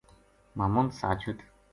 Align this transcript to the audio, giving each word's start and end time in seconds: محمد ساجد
محمد 0.55 0.91
ساجد 0.91 1.35